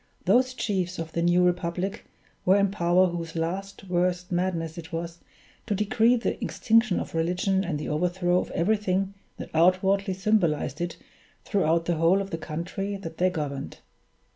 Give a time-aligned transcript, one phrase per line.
[0.25, 2.05] Those chiefs of the new republic
[2.43, 5.19] were in power whose last, worst madness it was
[5.67, 10.97] to decree the extinction of religion and the overthrow of everything that outwardly symbolized it
[11.45, 13.77] throughout the whole of the country that they governed.